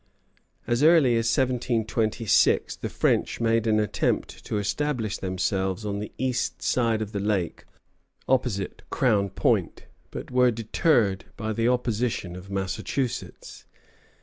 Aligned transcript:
As 0.65 0.81
early 0.81 1.15
as 1.15 1.25
1726 1.29 2.77
the 2.77 2.89
French 2.89 3.39
made 3.39 3.67
an 3.67 3.79
attempt 3.79 4.43
to 4.45 4.57
establish 4.57 5.19
themselves 5.19 5.85
on 5.85 5.99
the 5.99 6.11
east 6.17 6.63
side 6.63 7.03
of 7.03 7.11
the 7.11 7.19
lake 7.19 7.65
opposite 8.27 8.81
Crown 8.89 9.29
Point, 9.29 9.85
but 10.09 10.31
were 10.31 10.49
deterred 10.49 11.25
by 11.37 11.53
the 11.53 11.67
opposition 11.67 12.35
of 12.35 12.49
Massachusetts. 12.49 13.65